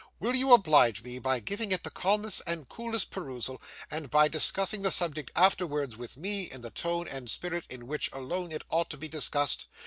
Will 0.19 0.33
you 0.35 0.51
oblige 0.51 1.03
me 1.03 1.19
by 1.19 1.39
giving 1.39 1.71
it 1.71 1.83
the 1.83 1.91
calmest 1.91 2.41
and 2.47 2.67
coolest 2.67 3.11
perusal, 3.11 3.61
and 3.91 4.09
by 4.09 4.27
discussing 4.27 4.81
the 4.81 4.89
subject 4.89 5.29
afterwards 5.35 5.95
with 5.95 6.17
me, 6.17 6.49
in 6.49 6.61
the 6.61 6.71
tone 6.71 7.07
and 7.07 7.29
spirit 7.29 7.65
in 7.69 7.85
which 7.85 8.09
alone 8.11 8.51
it 8.51 8.63
ought 8.71 8.89
to 8.89 8.97
be 8.97 9.07
discussed? 9.07 9.67